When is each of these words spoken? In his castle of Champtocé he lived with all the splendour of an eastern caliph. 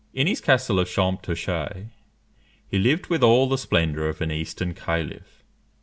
In 0.15 0.25
his 0.25 0.41
castle 0.41 0.79
of 0.79 0.87
Champtocé 0.87 1.89
he 2.67 2.79
lived 2.79 3.05
with 3.05 3.21
all 3.21 3.47
the 3.47 3.55
splendour 3.55 4.07
of 4.09 4.19
an 4.19 4.31
eastern 4.31 4.73
caliph. 4.73 5.43